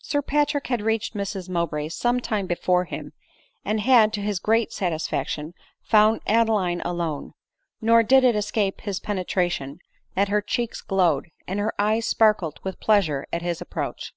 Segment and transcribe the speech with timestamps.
[0.00, 3.12] Sir Patrick had reached Mrs Mowbray's some time before him,
[3.64, 7.32] and had, to his great satisfaction, found Ade line alone;
[7.80, 9.78] nor did it escape his penetration
[10.16, 14.12] that her cheeks glowed, and her eyes sparkled with pleasure at his approach.